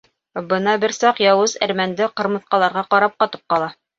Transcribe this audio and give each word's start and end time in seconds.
Бына 0.53 0.71
бер 0.83 0.93
саҡ 0.99 1.19
яуыз 1.25 1.53
әрмәнде 1.67 2.09
ҡырмыҫҡаларға 2.21 2.87
ҡарап 2.95 3.15
ҡатып 3.25 3.55
ҡала. 3.55 3.71